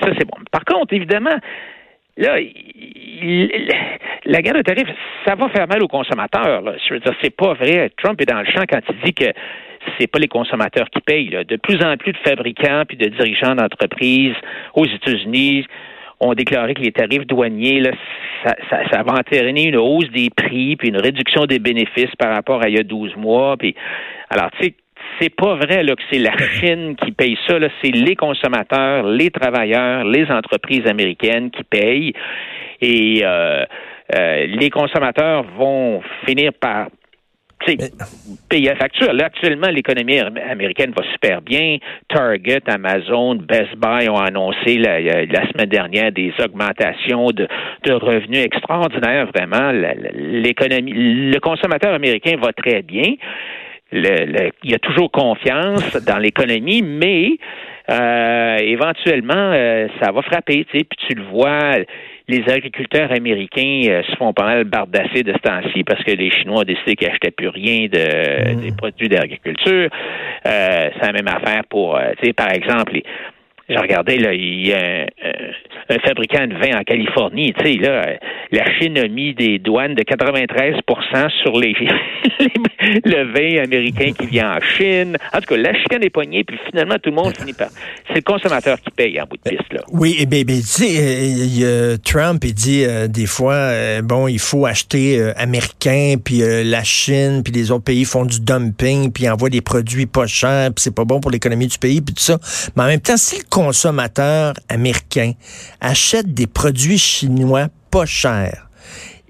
ça, 0.00 0.08
c'est 0.18 0.24
bon. 0.24 0.36
Par 0.50 0.64
contre, 0.64 0.94
évidemment, 0.94 1.38
là, 2.16 2.38
la 4.24 4.42
guerre 4.42 4.54
de 4.54 4.62
tarifs, 4.62 4.88
ça 5.26 5.34
va 5.34 5.48
faire 5.48 5.66
mal 5.68 5.82
aux 5.82 5.88
consommateurs. 5.88 6.62
Je 6.86 6.94
veux 6.94 7.00
dire, 7.00 7.14
c'est 7.22 7.34
pas 7.34 7.54
vrai. 7.54 7.90
Trump 8.02 8.20
est 8.20 8.26
dans 8.26 8.40
le 8.40 8.46
champ 8.46 8.64
quand 8.68 8.80
il 8.88 9.04
dit 9.04 9.14
que 9.14 9.32
c'est 9.98 10.06
pas 10.06 10.18
les 10.18 10.28
consommateurs 10.28 10.88
qui 10.90 11.00
payent. 11.00 11.44
De 11.46 11.56
plus 11.56 11.82
en 11.84 11.96
plus 11.96 12.12
de 12.12 12.18
fabricants 12.18 12.84
puis 12.86 12.96
de 12.96 13.08
dirigeants 13.08 13.54
d'entreprises 13.54 14.34
aux 14.74 14.86
États-Unis 14.86 15.66
ont 16.20 16.32
déclaré 16.34 16.74
que 16.74 16.80
les 16.80 16.92
tarifs 16.92 17.26
douaniers, 17.26 17.82
ça, 18.44 18.54
ça, 18.90 19.02
va 19.02 19.14
entraîner 19.18 19.68
une 19.68 19.76
hausse 19.76 20.08
des 20.10 20.30
prix 20.30 20.76
puis 20.76 20.88
une 20.88 20.96
réduction 20.96 21.44
des 21.44 21.58
bénéfices 21.58 22.14
par 22.18 22.32
rapport 22.32 22.62
à 22.62 22.68
il 22.68 22.76
y 22.76 22.80
a 22.80 22.82
12 22.82 23.16
mois. 23.16 23.56
Puis, 23.58 23.74
alors, 24.30 24.50
tu 24.52 24.64
sais, 24.64 24.74
c'est 25.20 25.34
pas 25.34 25.54
vrai 25.56 25.82
là, 25.82 25.94
que 25.94 26.02
c'est 26.10 26.18
la 26.18 26.36
Chine 26.60 26.96
qui 26.96 27.12
paye 27.12 27.36
ça. 27.46 27.56
C'est 27.82 27.90
les 27.90 28.16
consommateurs, 28.16 29.06
les 29.06 29.30
travailleurs, 29.30 30.04
les 30.04 30.30
entreprises 30.30 30.86
américaines 30.86 31.50
qui 31.50 31.64
payent. 31.64 32.12
Et 32.80 33.22
euh, 33.24 33.64
euh, 34.14 34.46
les 34.46 34.70
consommateurs 34.70 35.44
vont 35.56 36.02
finir 36.26 36.52
par 36.52 36.88
payer 38.48 38.68
la 38.68 38.76
facture. 38.76 39.12
Là, 39.12 39.26
actuellement, 39.26 39.68
l'économie 39.68 40.18
américaine 40.18 40.92
va 40.96 41.02
super 41.12 41.40
bien. 41.40 41.78
Target, 42.08 42.62
Amazon, 42.66 43.36
Best 43.36 43.76
Buy 43.76 44.08
ont 44.08 44.18
annoncé 44.18 44.76
la, 44.76 44.98
semaine 45.50 45.68
dernière 45.70 46.12
des 46.12 46.32
augmentations 46.42 47.28
de, 47.30 47.46
revenus 47.86 48.44
extraordinaires, 48.44 49.28
vraiment. 49.34 49.72
L'économie, 49.72 50.92
le 50.92 51.38
consommateur 51.40 51.94
américain 51.94 52.36
va 52.42 52.52
très 52.52 52.82
bien 52.82 53.14
le, 53.94 54.50
il 54.62 54.70
y 54.70 54.74
a 54.74 54.78
toujours 54.78 55.10
confiance 55.10 55.96
dans 56.04 56.18
l'économie, 56.18 56.82
mais 56.82 57.38
euh, 57.90 58.56
éventuellement, 58.62 59.34
euh, 59.52 59.88
ça 60.00 60.10
va 60.10 60.22
frapper, 60.22 60.64
tu 60.70 60.78
sais, 60.78 60.84
puis 60.84 60.98
tu 61.06 61.14
le 61.14 61.24
vois, 61.24 61.76
les 62.28 62.42
agriculteurs 62.48 63.12
américains 63.12 63.82
euh, 63.88 64.02
se 64.04 64.16
font 64.16 64.32
pas 64.32 64.44
mal 64.44 64.64
bardasser 64.64 65.22
de 65.22 65.32
ce 65.32 65.38
temps-ci 65.38 65.84
parce 65.84 66.02
que 66.02 66.12
les 66.12 66.30
Chinois 66.30 66.60
ont 66.60 66.64
décidé 66.64 66.96
qu'ils 66.96 67.08
n'achetaient 67.08 67.30
plus 67.30 67.48
rien 67.48 67.86
de, 67.92 68.54
mm. 68.54 68.60
des 68.62 68.72
produits 68.72 69.08
d'agriculture. 69.08 69.90
c'est 70.44 71.02
la 71.02 71.12
même 71.12 71.28
affaire 71.28 71.64
pour, 71.68 71.98
tu 72.20 72.26
sais, 72.26 72.32
par 72.32 72.50
exemple, 72.52 72.98
j'ai 73.68 73.76
regardé, 73.76 74.18
là, 74.18 74.32
il 74.32 74.66
y 74.66 74.72
a 74.72 75.06
un, 75.88 75.98
fabricant 76.06 76.46
de 76.46 76.54
vin 76.54 76.78
en 76.78 76.82
Californie, 76.82 77.52
tu 77.54 77.64
sais, 77.64 77.78
là, 77.78 78.06
la 78.52 78.64
Chine 78.78 78.98
a 78.98 79.08
mis 79.08 79.34
des 79.34 79.58
douanes 79.58 79.94
de 79.94 80.02
93% 80.02 81.30
sur 81.42 81.58
les, 81.58 81.74
le 83.04 83.32
vin 83.32 83.62
américain 83.62 84.12
qui 84.18 84.26
vient 84.26 84.56
en 84.56 84.60
Chine. 84.60 85.16
En 85.32 85.38
tout 85.40 85.54
cas, 85.54 85.56
la 85.56 85.74
Chine 85.74 86.02
est 86.02 86.10
poignée, 86.10 86.44
puis 86.44 86.58
finalement, 86.70 86.96
tout 87.02 87.10
le 87.10 87.16
monde 87.16 87.36
finit 87.36 87.52
par... 87.52 87.68
C'est 88.08 88.16
le 88.16 88.22
consommateur 88.22 88.78
qui 88.80 88.90
paye 88.90 89.20
en 89.20 89.24
bout 89.24 89.36
de 89.36 89.50
piste, 89.50 89.72
là. 89.72 89.80
Oui, 89.92 90.16
et 90.18 90.26
bien, 90.26 90.42
tu 90.44 90.62
sais, 90.62 91.98
Trump, 92.04 92.44
il 92.44 92.54
dit 92.54 92.84
euh, 92.84 93.08
des 93.08 93.26
fois, 93.26 93.54
euh, 93.54 94.02
bon, 94.02 94.28
il 94.28 94.38
faut 94.38 94.66
acheter 94.66 95.18
euh, 95.18 95.32
américain, 95.36 96.16
puis 96.22 96.42
la 96.44 96.82
Chine, 96.84 97.42
puis 97.42 97.52
les 97.52 97.70
autres 97.70 97.84
pays 97.84 98.04
font 98.04 98.24
du 98.24 98.40
dumping, 98.40 99.12
puis 99.12 99.28
envoient 99.28 99.50
des 99.50 99.60
produits 99.60 100.06
pas 100.06 100.26
chers, 100.26 100.72
puis 100.72 100.82
c'est 100.82 100.94
pas 100.94 101.04
bon 101.04 101.20
pour 101.20 101.30
l'économie 101.30 101.66
du 101.66 101.78
pays, 101.78 102.00
puis 102.00 102.14
tout 102.14 102.22
ça. 102.22 102.38
Mais 102.76 102.82
en 102.82 102.86
même 102.86 103.00
temps, 103.00 103.16
si 103.16 103.42
consommateur 103.54 104.54
américain 104.68 105.34
achète 105.80 106.34
des 106.34 106.48
produits 106.48 106.98
chinois 106.98 107.68
pas 107.92 108.04
chers, 108.04 108.68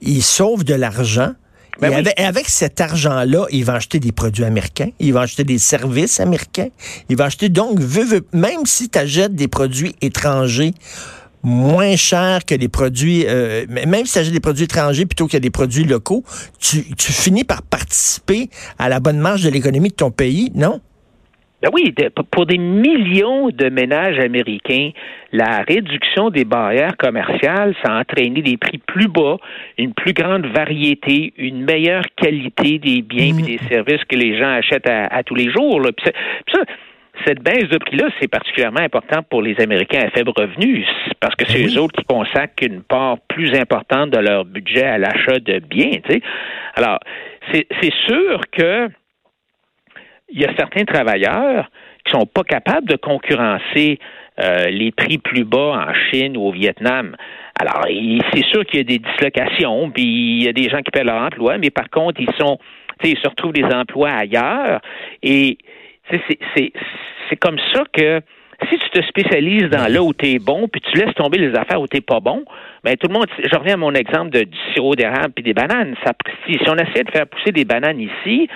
il 0.00 0.22
sauve 0.22 0.64
de 0.64 0.72
l'argent. 0.72 1.34
Ben 1.78 2.02
et 2.16 2.22
avec, 2.22 2.48
cet 2.48 2.80
argent-là, 2.80 3.44
il 3.50 3.66
va 3.66 3.74
acheter 3.74 4.00
des 4.00 4.12
produits 4.12 4.44
américains, 4.44 4.88
il 4.98 5.12
va 5.12 5.22
acheter 5.22 5.44
des 5.44 5.58
services 5.58 6.20
américains, 6.20 6.68
il 7.10 7.16
va 7.16 7.26
acheter 7.26 7.50
donc, 7.50 7.78
même 8.32 8.64
si 8.64 8.88
tu 8.88 8.98
achètes 8.98 9.34
des 9.34 9.48
produits 9.48 9.94
étrangers, 10.00 10.72
moins 11.42 11.94
chers 11.96 12.46
que 12.46 12.54
les 12.54 12.68
produits, 12.68 13.26
euh, 13.26 13.66
même 13.68 14.06
si 14.06 14.14
tu 14.14 14.18
achètes 14.20 14.32
des 14.32 14.40
produits 14.40 14.64
étrangers 14.64 15.04
plutôt 15.04 15.26
que 15.26 15.36
des 15.36 15.50
produits 15.50 15.84
locaux, 15.84 16.24
tu, 16.58 16.94
tu 16.94 17.12
finis 17.12 17.44
par 17.44 17.60
participer 17.60 18.48
à 18.78 18.88
la 18.88 19.00
bonne 19.00 19.18
marge 19.18 19.42
de 19.42 19.50
l'économie 19.50 19.90
de 19.90 19.94
ton 19.94 20.10
pays, 20.10 20.50
non? 20.54 20.80
Ben 21.64 21.70
oui, 21.72 21.94
pour 22.30 22.44
des 22.44 22.58
millions 22.58 23.48
de 23.48 23.70
ménages 23.70 24.18
américains, 24.18 24.90
la 25.32 25.62
réduction 25.66 26.28
des 26.28 26.44
barrières 26.44 26.94
commerciales, 26.98 27.74
ça 27.82 27.94
a 27.94 28.00
entraîné 28.00 28.42
des 28.42 28.58
prix 28.58 28.76
plus 28.76 29.08
bas, 29.08 29.38
une 29.78 29.94
plus 29.94 30.12
grande 30.12 30.44
variété, 30.44 31.32
une 31.38 31.64
meilleure 31.64 32.04
qualité 32.16 32.78
des 32.78 33.00
biens 33.00 33.28
et 33.28 33.32
mm. 33.32 33.46
des 33.46 33.58
services 33.70 34.04
que 34.04 34.14
les 34.14 34.36
gens 34.36 34.50
achètent 34.50 34.90
à, 34.90 35.22
tous 35.22 35.36
les 35.36 35.50
jours. 35.50 35.80
cette 37.24 37.42
baisse 37.42 37.70
de 37.70 37.78
prix-là, 37.78 38.10
c'est 38.20 38.28
particulièrement 38.28 38.80
important 38.80 39.22
pour 39.22 39.40
les 39.40 39.58
Américains 39.58 40.00
à 40.06 40.10
faible 40.10 40.32
revenu, 40.36 40.84
parce 41.20 41.34
que 41.34 41.46
c'est 41.46 41.64
ben 41.64 41.74
eux 41.74 41.80
autres 41.80 41.98
qui 41.98 42.04
consacrent 42.04 42.62
une 42.62 42.82
part 42.82 43.16
plus 43.26 43.54
importante 43.54 44.10
de 44.10 44.18
leur 44.18 44.44
budget 44.44 44.84
à 44.84 44.98
l'achat 44.98 45.38
de 45.38 45.60
biens. 45.60 45.98
Alors, 46.76 46.98
c'est 47.50 47.94
sûr 48.06 48.42
que 48.52 48.90
il 50.28 50.40
y 50.40 50.44
a 50.44 50.54
certains 50.56 50.84
travailleurs 50.84 51.70
qui 52.04 52.12
sont 52.12 52.26
pas 52.26 52.42
capables 52.42 52.88
de 52.88 52.96
concurrencer 52.96 53.98
euh, 54.42 54.66
les 54.68 54.90
prix 54.90 55.18
plus 55.18 55.44
bas 55.44 55.86
en 55.88 55.94
Chine 56.10 56.36
ou 56.36 56.48
au 56.48 56.52
Vietnam. 56.52 57.16
Alors, 57.58 57.86
c'est 58.32 58.44
sûr 58.46 58.64
qu'il 58.66 58.78
y 58.78 58.80
a 58.80 58.84
des 58.84 58.98
dislocations, 58.98 59.90
puis 59.90 60.04
il 60.04 60.44
y 60.44 60.48
a 60.48 60.52
des 60.52 60.68
gens 60.68 60.82
qui 60.82 60.90
perdent 60.90 61.06
leur 61.06 61.22
emploi, 61.22 61.56
mais 61.58 61.70
par 61.70 61.88
contre, 61.88 62.20
ils 62.20 62.34
sont, 62.38 62.58
ils 63.02 63.18
se 63.18 63.28
retrouvent 63.28 63.52
des 63.52 63.64
emplois 63.64 64.10
ailleurs, 64.10 64.80
et 65.22 65.56
c'est 66.10 67.36
comme 67.40 67.58
ça 67.72 67.84
que 67.92 68.20
si 68.70 68.78
tu 68.78 68.90
te 68.90 69.02
spécialises 69.06 69.68
dans 69.70 69.90
là 69.92 70.02
où 70.02 70.12
tu 70.12 70.26
es 70.26 70.38
bon, 70.38 70.68
puis 70.68 70.80
tu 70.80 70.98
laisses 70.98 71.14
tomber 71.14 71.38
les 71.38 71.54
affaires 71.56 71.80
où 71.80 71.86
tu 71.86 72.00
pas 72.00 72.20
bon, 72.20 72.44
ben 72.82 72.96
tout 72.96 73.08
le 73.08 73.14
monde, 73.14 73.26
je 73.38 73.56
reviens 73.56 73.74
à 73.74 73.78
mon 73.78 73.92
exemple 73.94 74.30
de, 74.30 74.44
du 74.44 74.58
sirop 74.72 74.94
d'érable 74.94 75.32
puis 75.34 75.44
des 75.44 75.54
bananes. 75.54 75.94
Ça, 76.04 76.12
si, 76.46 76.58
on 76.68 76.76
essaie 76.76 77.04
de 77.04 77.10
faire 77.10 77.26
pousser 77.26 77.52
des 77.52 77.64
bananes 77.64 78.00
ici, 78.00 78.48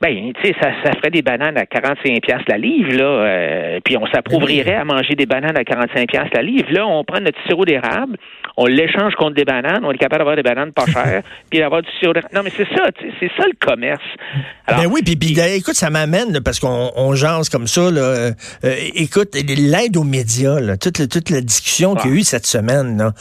ben, 0.00 0.32
tu 0.32 0.46
sais, 0.46 0.54
ça, 0.60 0.70
ça 0.84 0.92
ferait 0.92 1.10
des 1.10 1.22
bananes 1.22 1.58
à 1.58 1.66
45 1.66 2.20
pièces 2.22 2.42
la 2.46 2.56
livre, 2.56 2.92
là, 2.92 3.04
euh, 3.04 3.80
puis 3.84 3.96
on 3.96 4.06
s'approuvrirait 4.06 4.74
à 4.74 4.84
manger 4.84 5.14
des 5.16 5.26
bananes 5.26 5.56
à 5.56 5.64
45 5.64 6.08
pièces 6.08 6.28
la 6.32 6.42
livre. 6.42 6.70
Là, 6.70 6.86
on 6.86 7.02
prend 7.02 7.20
notre 7.20 7.38
sirop 7.48 7.64
d'érable, 7.64 8.16
on 8.60 8.66
l'échange 8.66 9.14
contre 9.14 9.34
des 9.34 9.44
bananes, 9.44 9.84
on 9.84 9.92
est 9.92 9.98
capable 9.98 10.18
d'avoir 10.18 10.36
des 10.36 10.42
bananes 10.42 10.72
pas 10.72 10.86
chères, 10.86 11.22
puis 11.50 11.60
d'avoir 11.60 11.82
du 11.82 11.88
sirop. 11.98 12.12
Non, 12.34 12.42
mais 12.42 12.52
c'est 12.56 12.68
ça, 12.74 12.90
c'est 13.20 13.30
ça 13.36 13.44
le 13.46 13.56
commerce. 13.64 14.02
ben 14.66 14.86
oui, 14.86 15.02
puis, 15.04 15.16
puis 15.16 15.38
écoute, 15.54 15.74
ça 15.74 15.90
m'amène, 15.90 16.40
parce 16.40 16.60
qu'on 16.60 16.90
on 16.96 17.14
jase 17.14 17.48
comme 17.48 17.66
ça, 17.66 17.90
là, 17.90 18.00
euh, 18.00 18.32
euh, 18.64 18.74
écoute, 18.94 19.34
l'aide 19.34 19.96
aux 19.96 20.04
médias, 20.04 20.60
là, 20.60 20.76
toute, 20.76 21.08
toute 21.08 21.30
la 21.30 21.40
discussion 21.40 21.94
qu'il 21.94 22.10
y 22.10 22.14
a 22.14 22.16
eu 22.16 22.22
cette 22.22 22.46
semaine, 22.46 22.98
là, 22.98 23.12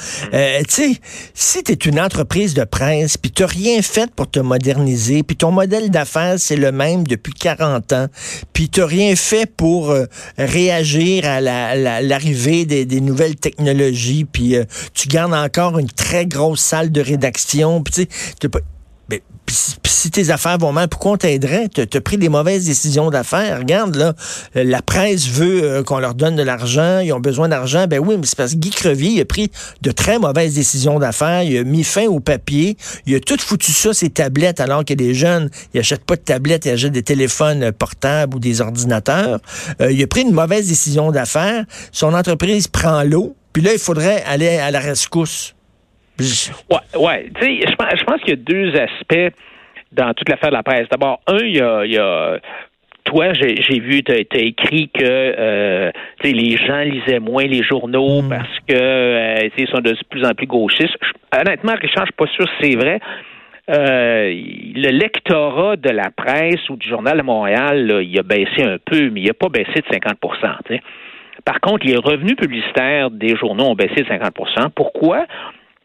tu 0.63 0.65
sais, 0.69 0.91
si 1.33 1.63
tu 1.63 1.71
es 1.71 1.75
une 1.75 1.99
entreprise 1.99 2.53
de 2.53 2.63
presse, 2.63 3.17
puis 3.17 3.31
tu 3.31 3.43
rien 3.47 3.81
fait 3.81 4.13
pour 4.13 4.29
te 4.29 4.39
moderniser, 4.39 5.23
puis 5.23 5.35
ton 5.35 5.51
modèle 5.51 5.89
d'affaires, 5.89 6.35
c'est 6.37 6.55
le 6.55 6.71
même 6.71 7.05
depuis 7.05 7.33
40 7.33 7.93
ans, 7.93 8.07
puis 8.53 8.69
tu 8.69 8.79
n'as 8.79 8.85
rien 8.85 9.15
fait 9.15 9.49
pour 9.51 9.91
euh, 9.91 10.05
réagir 10.37 11.25
à 11.25 11.41
l'arrivée 11.41 12.65
des, 12.65 13.01
nouvelles 13.01 13.35
technologies, 13.35 14.25
puis 14.25 14.55
euh, 14.55 14.63
tu 14.93 15.07
gardes 15.07 15.26
encore 15.35 15.79
une 15.79 15.89
très 15.89 16.25
grosse 16.25 16.61
salle 16.61 16.91
de 16.91 17.01
rédaction, 17.01 17.81
puis 17.83 18.07
tu 18.07 18.07
sais, 18.41 18.57
si 19.87 20.11
tes 20.11 20.29
affaires 20.29 20.57
vont 20.57 20.71
mal, 20.71 20.87
pourquoi 20.87 21.13
on 21.13 21.17
t'aiderait? 21.17 21.69
Tu 21.69 21.81
as 21.81 22.01
pris 22.01 22.17
des 22.17 22.29
mauvaises 22.29 22.65
décisions 22.65 23.09
d'affaires. 23.09 23.59
Regarde, 23.59 23.95
là, 23.95 24.13
la 24.53 24.81
presse 24.81 25.27
veut 25.27 25.63
euh, 25.63 25.83
qu'on 25.83 25.99
leur 25.99 26.13
donne 26.13 26.35
de 26.35 26.43
l'argent, 26.43 26.99
ils 26.99 27.13
ont 27.13 27.19
besoin 27.19 27.47
d'argent. 27.47 27.87
Ben 27.87 27.99
oui, 27.99 28.15
mais 28.19 28.25
c'est 28.25 28.37
parce 28.37 28.53
que 28.53 28.57
Guy 28.57 28.69
Crevier 28.69 29.21
a 29.21 29.25
pris 29.25 29.51
de 29.81 29.91
très 29.91 30.19
mauvaises 30.19 30.55
décisions 30.55 30.99
d'affaires. 30.99 31.43
Il 31.43 31.57
a 31.57 31.63
mis 31.63 31.83
fin 31.83 32.05
au 32.07 32.19
papier. 32.19 32.77
Il 33.05 33.15
a 33.15 33.19
tout 33.19 33.37
foutu 33.39 33.71
ça, 33.71 33.93
ses 33.93 34.09
tablettes, 34.09 34.59
alors 34.59 34.83
que 34.83 34.93
les 34.93 35.13
jeunes, 35.13 35.49
ils 35.73 35.79
achètent 35.79 36.05
pas 36.05 36.15
de 36.15 36.21
tablettes, 36.21 36.65
ils 36.65 36.71
achètent 36.71 36.91
des 36.91 37.03
téléphones 37.03 37.71
portables 37.71 38.35
ou 38.35 38.39
des 38.39 38.61
ordinateurs. 38.61 39.39
Euh, 39.81 39.91
il 39.91 40.01
a 40.03 40.07
pris 40.07 40.21
une 40.21 40.33
mauvaise 40.33 40.67
décision 40.67 41.11
d'affaires. 41.11 41.65
Son 41.91 42.13
entreprise 42.13 42.67
prend 42.67 43.03
l'eau. 43.03 43.35
Puis 43.57 43.65
là, 43.65 43.73
il 43.73 43.79
faudrait 43.79 44.21
aller 44.27 44.59
à 44.59 44.69
la 44.69 44.77
rescousse. 44.77 45.55
Ouais, 46.69 46.77
ouais. 46.95 47.31
Tu 47.41 47.41
sais, 47.41 47.67
je 47.67 48.03
pense, 48.03 48.21
qu'il 48.21 48.29
y 48.29 48.33
a 48.33 48.35
deux 48.35 48.69
aspects 48.75 49.35
dans 49.91 50.13
toute 50.13 50.29
l'affaire 50.29 50.51
de 50.51 50.55
la 50.57 50.61
presse. 50.61 50.87
D'abord, 50.91 51.21
un, 51.25 51.39
il 51.39 51.55
y 51.55 51.97
a, 51.97 52.37
toi, 53.03 53.33
j'ai 53.33 53.79
vu, 53.79 54.03
tu 54.03 54.11
as, 54.11 54.39
écrit 54.39 54.91
que 54.93 55.01
euh, 55.03 55.91
les 56.23 56.55
gens 56.55 56.81
lisaient 56.81 57.17
moins 57.17 57.45
les 57.45 57.63
journaux 57.63 58.21
mm. 58.21 58.29
parce 58.29 58.59
que 58.67 58.75
euh, 58.75 59.49
ils 59.57 59.67
sont 59.69 59.79
de 59.79 59.97
plus 60.07 60.23
en 60.23 60.35
plus 60.35 60.45
gauchistes. 60.45 60.95
honnêtement, 61.35 61.73
Richard, 61.81 62.05
je 62.05 62.11
suis 62.11 62.15
pas 62.15 62.27
sûr 62.27 62.45
que 62.45 62.51
c'est 62.61 62.75
vrai. 62.75 62.99
Euh, 63.71 64.29
le 64.75 64.91
lectorat 64.91 65.77
de 65.77 65.89
la 65.89 66.11
presse 66.15 66.69
ou 66.69 66.75
du 66.75 66.87
Journal 66.87 67.17
de 67.17 67.23
Montréal, 67.23 68.01
il 68.03 68.19
a 68.19 68.21
baissé 68.21 68.61
un 68.61 68.77
peu, 68.77 69.09
mais 69.09 69.21
il 69.21 69.27
n'a 69.27 69.33
pas 69.33 69.49
baissé 69.49 69.81
de 69.81 69.85
50 69.91 70.19
Par 71.45 71.59
contre, 71.59 71.85
les 71.85 71.97
revenus 71.97 72.35
publicitaires 72.35 73.11
des 73.11 73.35
journaux 73.35 73.65
ont 73.65 73.75
baissé 73.75 74.03
de 74.03 74.07
50% 74.07 74.69
Pourquoi? 74.75 75.25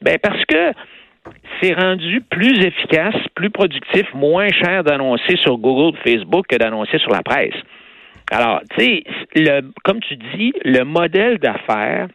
Ben 0.00 0.18
parce 0.20 0.44
que 0.46 0.72
c'est 1.60 1.74
rendu 1.74 2.20
plus 2.22 2.64
efficace, 2.64 3.14
plus 3.34 3.50
productif, 3.50 4.06
moins 4.14 4.48
cher 4.48 4.82
d'annoncer 4.82 5.36
sur 5.36 5.56
Google, 5.58 5.96
Facebook 6.04 6.46
que 6.48 6.56
d'annoncer 6.56 6.98
sur 6.98 7.12
la 7.12 7.22
presse. 7.22 7.54
Alors, 8.30 8.60
tu 8.76 8.84
sais, 8.84 9.62
comme 9.84 10.00
tu 10.00 10.16
dis, 10.16 10.52
le 10.64 10.84
modèle 10.84 11.38
d'affaires 11.38 12.08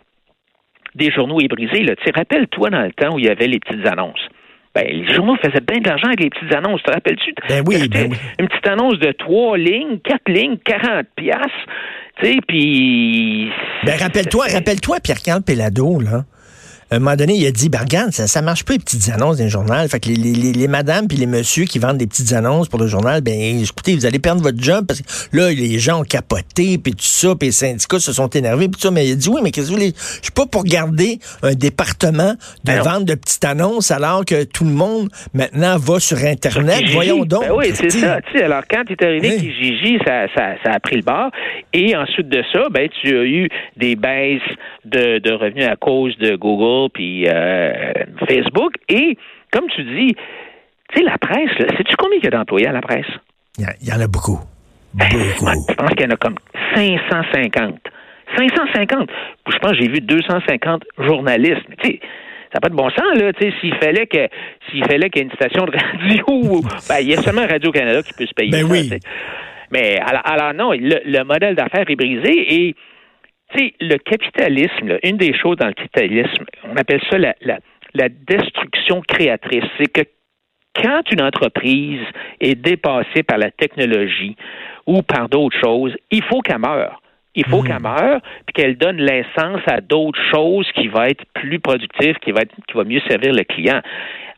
des 0.96 1.12
journaux 1.12 1.40
est 1.40 1.48
brisé. 1.48 1.86
Tu 1.86 2.12
rappelle-toi 2.16 2.70
dans 2.70 2.82
le 2.82 2.92
temps 2.92 3.14
où 3.16 3.20
il 3.20 3.26
y 3.26 3.30
avait 3.30 3.48
les 3.48 3.60
petites 3.60 3.86
annonces. 3.86 4.28
Ben, 4.74 4.86
les 4.88 5.14
journaux 5.14 5.36
faisaient 5.38 5.62
bien 5.62 5.80
de 5.80 5.88
l'argent 5.88 6.08
avec 6.08 6.22
les 6.22 6.30
petites 6.30 6.54
annonces. 6.54 6.84
Te 6.84 6.92
rappelles-tu? 6.92 7.34
Ben 7.48 7.64
oui, 7.68 7.88
ben 7.88 8.12
oui. 8.12 8.18
Une 8.40 8.48
petite 8.48 8.68
annonce 8.68 9.00
de 9.00 9.12
trois 9.12 9.58
lignes, 9.58 10.00
quatre 10.00 10.30
lignes, 10.30 10.58
40 10.58 11.06
piastres. 11.16 11.66
Tu 12.20 12.26
sais, 12.26 12.38
puis... 12.48 13.50
Ben, 13.86 13.98
rappelle-toi, 14.00 14.48
rappelle-toi 14.52 15.00
Pierre-Carl 15.02 15.42
Pellado, 15.44 16.00
là 16.00 16.26
à 16.90 16.96
un 16.96 17.00
moment 17.00 17.18
donné, 17.18 17.36
il 17.36 17.46
a 17.46 17.52
dit, 17.52 17.68
ben 17.68 17.80
regarde, 17.80 18.12
ça, 18.12 18.28
ça 18.28 18.42
marche 18.42 18.64
pas 18.64 18.74
les 18.74 18.80
petites 18.80 19.10
annonces 19.10 19.38
d'un 19.38 19.50
journal. 19.50 19.90
Fait 19.90 20.00
que 20.00 20.08
les, 20.08 20.16
les, 20.16 20.54
les 20.54 20.68
madames 20.70 21.08
puis 21.08 21.18
les 21.18 21.26
messieurs 21.26 21.66
qui 21.66 21.80
vendent 21.80 21.98
des 21.98 22.08
petites 22.08 22.32
annonces 22.32 22.70
pour 22.70 22.80
le 22.80 22.88
journal, 22.88 23.22
ben 23.22 23.34
écoutez, 23.62 23.94
vous 23.94 24.06
allez 24.06 24.20
perdre 24.20 24.42
votre 24.42 24.62
job 24.62 24.86
parce 24.88 25.02
que 25.02 25.38
là, 25.38 25.50
les 25.52 25.80
gens 25.80 26.00
ont 26.00 26.06
capoté, 26.06 26.78
puis 26.78 26.94
tout 26.94 27.00
ça, 27.02 27.36
puis 27.38 27.50
les 27.50 27.52
syndicats 27.52 28.00
se 28.00 28.14
sont 28.14 28.30
énervés, 28.30 28.70
puis 28.70 28.80
tout 28.80 28.88
ça. 28.88 28.92
Mais 28.92 29.06
il 29.06 29.12
a 29.12 29.16
dit, 29.16 29.28
oui, 29.28 29.42
mais 29.44 29.52
qu'est-ce 29.52 29.68
que 29.68 29.72
vous 29.72 29.80
voulez? 29.80 29.94
Je 29.98 30.24
suis 30.24 30.32
pas 30.32 30.46
pour 30.46 30.64
garder 30.64 31.20
un 31.44 31.56
département 31.56 32.32
de 32.32 32.38
ben 32.64 32.82
vente 32.82 33.06
de 33.06 33.16
petites 33.16 33.44
annonces 33.44 33.92
alors 33.92 34.24
que 34.24 34.46
tout 34.46 34.64
le 34.64 34.72
monde 34.72 35.10
maintenant 35.34 35.78
va 35.78 36.00
sur 36.00 36.18
Internet. 36.18 36.84
Voyons 36.94 37.26
donc. 37.26 37.42
Ben 37.42 37.54
oui, 37.54 37.72
c'est 37.74 37.90
ça. 37.90 38.20
alors, 38.42 38.64
quand 38.70 38.84
tu 38.86 38.94
es 38.94 39.04
arrivé 39.04 39.38
oui. 39.42 39.54
Gigi, 39.60 40.00
ça, 40.06 40.28
ça, 40.34 40.56
ça, 40.64 40.72
a 40.72 40.80
pris 40.80 40.96
le 40.96 41.02
bord. 41.02 41.32
Et 41.74 41.96
ensuite 41.98 42.30
de 42.30 42.42
ça, 42.54 42.70
ben, 42.72 42.88
tu 43.02 43.18
as 43.18 43.24
eu 43.24 43.50
des 43.76 43.96
baisses 43.98 44.42
de, 44.86 45.20
de 45.20 45.34
revenus 45.34 45.68
à 45.68 45.76
cause 45.76 46.18
de 46.18 46.36
Google 46.36 46.77
puis 46.94 47.28
euh, 47.28 47.94
Facebook. 48.28 48.74
Et, 48.90 49.18
comme 49.52 49.68
tu 49.76 49.84
dis, 49.84 50.16
tu 50.90 50.98
sais, 50.98 51.04
la 51.04 51.18
presse, 51.18 51.52
sais-tu 51.58 51.96
combien 51.98 52.18
il 52.20 52.24
y 52.24 52.28
a 52.28 52.32
d'employés 52.32 52.68
à 52.68 52.72
la 52.72 52.82
presse? 52.82 53.08
Il 53.58 53.66
y, 53.82 53.92
en 53.92 54.00
a 54.00 54.08
beaucoup. 54.08 54.40
Beaucoup. 54.94 55.18
Je 55.70 55.74
pense 55.74 55.90
qu'il 55.92 56.06
y 56.06 56.06
en 56.06 56.14
a 56.14 56.18
comme 56.18 56.36
550. 56.76 57.80
550. 58.38 59.10
Je 59.48 59.58
pense 59.58 59.72
que 59.72 59.78
j'ai 59.80 59.88
vu 59.88 60.02
250 60.02 60.84
journalistes. 61.00 61.66
tu 61.82 61.90
sais, 61.90 62.00
ça 62.54 62.56
n'a 62.56 62.60
pas 62.62 62.70
de 62.70 62.76
bon 62.76 62.90
sens, 62.90 63.16
là. 63.16 63.32
S'il 63.40 63.76
fallait 63.76 64.08
que 64.08 64.28
s'il 64.70 64.86
fallait 64.86 65.10
qu'il 65.10 65.24
y 65.24 65.26
ait 65.26 65.30
une 65.30 65.36
station 65.36 65.66
de 65.66 65.72
radio, 65.72 66.62
ben, 66.90 67.00
il 67.02 67.10
y 67.10 67.14
a 67.14 67.18
seulement 67.18 67.46
Radio-Canada 67.48 68.04
qui 68.04 68.14
peut 68.14 68.26
se 68.26 68.34
payer 68.34 68.52
ben 68.52 68.68
ça. 68.68 68.72
Oui. 68.72 68.90
Mais 69.72 69.98
alors, 70.00 70.54
non, 70.54 70.72
le 70.72 71.24
modèle 71.24 71.56
d'affaires 71.56 71.90
est 71.90 71.96
brisé 71.96 72.54
et 72.54 72.76
tu 73.54 73.60
sais, 73.60 73.74
le 73.80 73.98
capitalisme, 73.98 74.98
une 75.04 75.18
des 75.18 75.34
choses 75.34 75.58
dans 75.58 75.68
le 75.68 75.74
capitalisme, 75.74 76.46
on 76.72 76.76
appelle 76.76 77.02
ça 77.10 77.18
la, 77.18 77.36
la, 77.94 78.10
destruction 78.10 79.02
créatrice. 79.08 79.64
C'est 79.78 79.92
que 79.92 80.02
quand 80.76 81.02
une 81.12 81.22
entreprise 81.22 82.02
est 82.40 82.56
dépassée 82.56 83.24
par 83.24 83.38
la 83.38 83.52
technologie 83.52 84.36
ou 84.86 85.02
par 85.02 85.30
d'autres 85.30 85.58
choses, 85.60 85.96
il 86.12 86.24
faut 86.24 86.42
qu'elle 86.42 86.60
meure. 86.60 87.02
Il 87.36 87.46
faut 87.46 87.62
hmm. 87.62 87.68
qu'elle 87.68 87.82
meure, 87.82 88.22
puis 88.46 88.54
qu'elle 88.54 88.78
donne 88.78 88.98
l'essence 88.98 89.62
à 89.68 89.80
d'autres 89.82 90.20
choses 90.32 90.68
qui 90.74 90.88
vont 90.88 91.04
être 91.04 91.24
plus 91.34 91.60
productives, 91.60 92.16
qui 92.24 92.32
va 92.32 92.42
être, 92.42 92.54
qui 92.68 92.76
va 92.76 92.84
mieux 92.84 93.02
servir 93.08 93.34
le 93.34 93.44
client. 93.44 93.82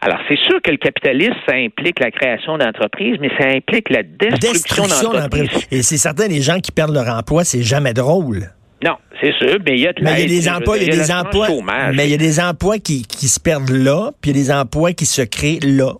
Alors, 0.02 0.20
c'est 0.28 0.38
sûr 0.38 0.62
que 0.62 0.72
le 0.72 0.78
capitalisme, 0.78 1.36
ça 1.48 1.56
implique 1.56 2.00
la 2.00 2.12
création 2.12 2.58
d'entreprises, 2.58 3.18
mais 3.20 3.30
ça 3.38 3.48
implique 3.50 3.90
la 3.90 4.04
destruction, 4.04 4.84
destruction 4.84 5.12
d'entreprises. 5.12 5.68
Et 5.72 5.82
c'est 5.82 5.98
certain, 5.98 6.28
les 6.28 6.42
gens 6.42 6.60
qui 6.60 6.72
perdent 6.72 6.94
leur 6.94 7.08
emploi, 7.08 7.44
c'est 7.44 7.64
jamais 7.64 7.94
drôle. 7.94 8.50
Non, 8.84 8.96
c'est 9.20 9.34
sûr, 9.34 9.58
mais 9.66 9.74
il 9.74 9.82
y 9.82 9.88
a, 9.88 9.94
mais 10.02 10.24
il 10.24 10.32
y 10.32 10.38
a 10.38 10.42
des 10.42 10.50
emplois, 10.50 10.78
il 10.78 10.84
y 10.84 10.92
a 10.92 10.96
des 10.96 11.12
emplois, 11.12 11.48
mais 11.94 12.06
il 12.08 12.12
y 12.12 12.14
a 12.14 12.18
des 12.18 12.40
emplois 12.40 12.80
qui, 12.80 13.04
qui 13.04 13.28
se 13.28 13.40
perdent 13.40 13.70
là, 13.70 14.12
puis 14.22 14.32
il 14.32 14.38
y 14.38 14.40
a 14.40 14.44
des 14.44 14.52
emplois 14.52 14.94
qui 14.94 15.06
se 15.06 15.22
créent 15.22 15.60
là, 15.62 15.94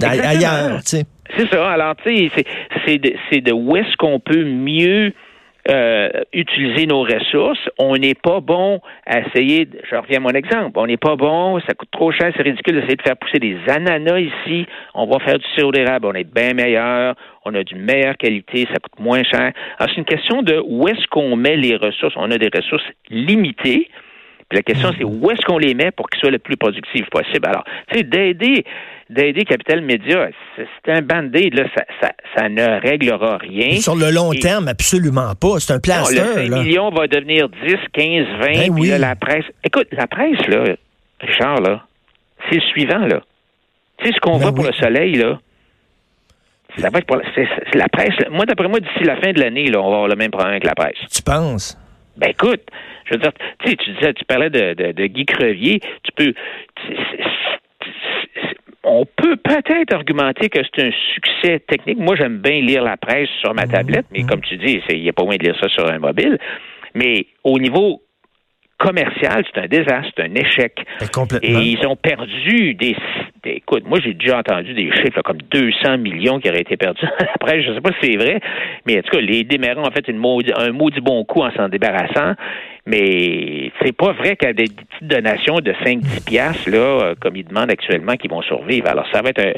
ailleurs, 0.00 0.82
tu 0.82 0.96
sais. 0.96 1.04
C'est 1.36 1.48
ça. 1.48 1.70
Alors, 1.70 1.94
tu 1.96 2.28
sais, 2.28 2.44
c'est 2.84 2.98
de, 2.98 3.40
de 3.40 3.52
où 3.52 3.76
est-ce 3.76 3.96
qu'on 3.96 4.20
peut 4.20 4.44
mieux 4.44 5.12
euh, 5.70 6.08
utiliser 6.32 6.86
nos 6.86 7.02
ressources. 7.02 7.60
On 7.78 7.96
n'est 7.96 8.14
pas 8.14 8.40
bon 8.40 8.80
à 9.06 9.20
essayer, 9.20 9.68
je 9.88 9.94
reviens 9.96 10.18
à 10.18 10.20
mon 10.20 10.30
exemple, 10.30 10.78
on 10.78 10.86
n'est 10.86 10.96
pas 10.96 11.14
bon, 11.14 11.60
ça 11.60 11.74
coûte 11.74 11.90
trop 11.92 12.10
cher, 12.10 12.32
c'est 12.36 12.42
ridicule 12.42 12.74
d'essayer 12.74 12.96
de 12.96 13.02
faire 13.02 13.16
pousser 13.16 13.38
des 13.38 13.56
ananas 13.68 14.18
ici. 14.18 14.66
On 14.94 15.06
va 15.06 15.20
faire 15.20 15.38
du 15.38 15.44
sirop 15.54 15.70
d'érable, 15.70 16.06
on 16.06 16.14
est 16.14 16.24
bien 16.24 16.52
meilleur, 16.54 17.14
on 17.44 17.54
a 17.54 17.62
d'une 17.62 17.82
meilleure 17.82 18.16
qualité, 18.16 18.66
ça 18.72 18.78
coûte 18.80 18.98
moins 18.98 19.22
cher. 19.22 19.52
Alors, 19.78 19.88
c'est 19.90 19.98
une 19.98 20.04
question 20.04 20.42
de 20.42 20.60
où 20.66 20.88
est-ce 20.88 21.06
qu'on 21.08 21.36
met 21.36 21.56
les 21.56 21.76
ressources. 21.76 22.14
On 22.16 22.30
a 22.30 22.38
des 22.38 22.50
ressources 22.52 22.86
limitées. 23.10 23.88
Puis 24.52 24.58
la 24.58 24.74
question, 24.74 24.92
c'est 24.98 25.04
où 25.04 25.30
est-ce 25.30 25.40
qu'on 25.46 25.56
les 25.56 25.72
met 25.72 25.90
pour 25.92 26.10
qu'ils 26.10 26.20
soient 26.20 26.30
le 26.30 26.38
plus 26.38 26.58
productifs 26.58 27.08
possible? 27.08 27.46
Alors, 27.46 27.64
tu 27.90 27.96
sais, 27.96 28.04
d'aider 28.04 28.66
d'aider 29.08 29.44
Capital 29.44 29.80
Média, 29.80 30.28
c'est 30.56 30.92
un 30.92 31.00
band-aid, 31.00 31.54
là, 31.54 31.64
ça, 31.74 32.12
ça, 32.36 32.48
ne 32.50 32.80
réglera 32.80 33.38
rien. 33.38 33.80
Sur 33.80 33.96
le 33.96 34.10
long 34.10 34.32
terme, 34.32 34.68
absolument 34.68 35.34
pas. 35.34 35.58
C'est 35.58 35.72
un 35.72 35.80
plaster. 35.80 36.16
le 36.16 36.50
5 36.50 36.64
millions 36.64 36.90
va 36.90 37.06
devenir 37.06 37.48
10, 37.48 37.76
15, 37.94 38.26
20, 38.40 38.46
ben 38.46 38.74
puis 38.74 38.88
la 38.88 39.16
presse. 39.16 39.44
Écoute, 39.64 39.88
la 39.92 40.06
presse, 40.06 40.46
là, 40.48 40.76
Richard, 41.20 41.60
là, 41.62 41.86
c'est 42.50 42.56
le 42.56 42.62
suivant, 42.72 43.06
là. 43.06 43.22
Tu 43.98 44.08
sais, 44.08 44.14
ce 44.14 44.20
qu'on 44.20 44.32
ben 44.32 44.50
voit 44.50 44.52
pour 44.52 44.64
le 44.64 44.72
soleil, 44.74 45.14
là, 45.14 45.38
ça 46.78 46.90
va 46.90 46.98
être 46.98 47.06
pour 47.06 47.16
la, 47.16 47.24
la 47.72 47.88
presse. 47.88 48.14
Moi, 48.30 48.44
d'après 48.44 48.68
moi, 48.68 48.80
d'ici 48.80 49.04
la 49.04 49.16
fin 49.16 49.32
de 49.32 49.40
l'année, 49.40 49.68
là, 49.68 49.80
on 49.80 49.90
va 49.90 49.96
avoir 49.96 50.08
le 50.08 50.16
même 50.16 50.30
problème 50.30 50.52
avec 50.52 50.64
la 50.64 50.74
presse. 50.74 50.98
Tu 51.10 51.22
penses? 51.22 51.78
Ben 52.18 52.28
écoute, 52.30 52.60
je 53.12 53.18
veux 53.18 53.22
dire, 53.22 53.32
tu 53.60 53.70
sais, 53.70 53.76
tu 53.76 53.90
disais, 53.92 54.14
tu 54.14 54.24
parlais 54.24 54.50
de, 54.50 54.92
de, 54.92 55.06
Guy 55.06 55.26
Crevier, 55.26 55.80
tu 56.02 56.12
peux, 56.16 56.32
on 58.84 59.04
peut 59.04 59.36
peut-être 59.36 59.94
argumenter 59.94 60.48
que 60.48 60.60
c'est 60.62 60.84
un 60.84 60.90
succès 61.14 61.60
technique. 61.60 61.98
Moi, 61.98 62.16
j'aime 62.16 62.38
bien 62.38 62.60
lire 62.60 62.82
la 62.82 62.96
presse 62.96 63.28
sur 63.40 63.54
ma 63.54 63.66
mhm. 63.66 63.72
tablette, 63.72 64.06
mais 64.12 64.20
mhm. 64.20 64.26
comme 64.28 64.40
tu 64.40 64.56
dis, 64.56 64.80
il 64.90 65.02
n'y 65.02 65.08
a 65.08 65.12
pas 65.12 65.24
moyen 65.24 65.38
de 65.38 65.44
lire 65.44 65.56
ça 65.60 65.68
sur 65.68 65.86
un 65.86 65.98
mobile. 65.98 66.38
Mais 66.94 67.26
au 67.44 67.58
niveau 67.58 68.02
commercial, 68.78 69.44
c'est 69.52 69.60
un 69.60 69.68
désastre, 69.68 70.12
c'est 70.16 70.24
un 70.24 70.34
échec. 70.34 70.84
Et 71.42 71.52
ils 71.52 71.86
ont 71.86 71.94
perdu 71.94 72.74
des, 72.74 72.96
écoute, 73.44 73.84
moi 73.86 73.98
j'ai 74.02 74.12
déjà 74.12 74.38
entendu 74.38 74.74
des 74.74 74.90
chiffres 74.90 75.22
comme 75.22 75.38
200 75.50 75.98
millions 75.98 76.40
qui 76.40 76.48
auraient 76.48 76.62
été 76.62 76.76
perdus. 76.76 77.06
Après, 77.34 77.62
je 77.62 77.70
ne 77.70 77.74
sais 77.76 77.80
pas 77.80 77.92
si 78.00 78.10
c'est 78.10 78.16
vrai, 78.16 78.40
mais 78.86 78.98
en 78.98 79.02
tout 79.02 79.10
cas, 79.10 79.20
les 79.20 79.44
démarrants 79.44 79.86
ont 79.86 79.92
fait 79.92 80.08
une 80.08 80.18
un 80.18 80.72
maudit 80.72 81.00
bon 81.00 81.24
coup 81.24 81.42
en 81.42 81.52
s'en 81.52 81.68
débarrassant. 81.68 82.34
Mais 82.84 83.70
c'est 83.80 83.96
pas 83.96 84.12
vrai 84.12 84.34
qu'il 84.34 84.48
y 84.48 84.50
a 84.50 84.54
des 84.54 84.64
petites 84.64 85.08
donations 85.08 85.60
de 85.60 85.70
5-10 85.70 86.24
piastres, 86.24 86.68
là, 86.68 86.78
euh, 86.78 87.14
comme 87.20 87.36
ils 87.36 87.44
demandent 87.44 87.70
actuellement, 87.70 88.16
qui 88.16 88.26
vont 88.26 88.42
survivre. 88.42 88.88
Alors, 88.88 89.06
ça 89.12 89.22
va 89.22 89.30
être... 89.30 89.38
Euh, 89.38 89.52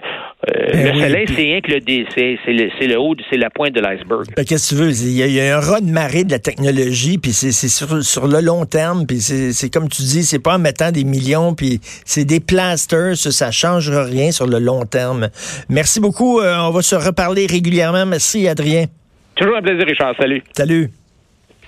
euh, 0.51 0.73
ben 0.73 0.95
le 0.95 1.01
soleil, 1.01 1.27
c'est 1.29 1.43
rien 1.43 1.61
que 1.63 1.73
le... 1.73 1.81
C'est 2.15 2.53
le, 2.53 2.87
le, 2.87 3.01
haut, 3.01 3.15
c'est 3.31 3.39
la 3.39 3.49
pointe 3.49 3.73
de 3.73 3.81
l'iceberg. 3.81 4.27
Ben, 4.37 4.45
qu'est-ce 4.45 4.75
que 4.75 4.77
tu 4.77 4.83
veux? 4.83 4.91
Il 4.91 5.33
y, 5.33 5.41
a, 5.41 5.57
un 5.57 5.61
raz 5.61 5.81
de 5.81 5.91
marée 5.91 6.25
de 6.25 6.33
la 6.33 6.39
technologie, 6.39 7.17
puis 7.17 7.33
c'est 7.33 7.53
sur, 7.53 8.03
sur, 8.03 8.27
le 8.27 8.41
long 8.43 8.67
terme, 8.67 9.07
puis 9.07 9.21
c'est 9.21 9.73
comme 9.73 9.89
tu 9.89 10.03
dis, 10.03 10.23
c'est 10.23 10.43
pas 10.43 10.57
en 10.57 10.59
mettant 10.59 10.93
des 10.93 11.05
millions, 11.05 11.55
puis 11.55 11.81
c'est 12.05 12.27
des 12.27 12.41
plasters, 12.41 13.17
ça, 13.17 13.31
ça 13.31 13.51
changera 13.51 14.05
rien 14.05 14.33
sur 14.33 14.47
le 14.47 14.59
long 14.59 14.85
terme. 14.85 15.29
Merci 15.71 15.99
beaucoup. 15.99 16.41
on 16.43 16.71
va 16.71 16.83
se 16.83 16.95
reparler 16.95 17.47
régulièrement. 17.47 18.05
Merci, 18.05 18.47
Adrien. 18.49 18.85
Toujours 19.35 19.57
un 19.57 19.63
plaisir, 19.63 19.87
Richard. 19.87 20.15
Salut. 20.19 20.43
Salut. 20.53 20.91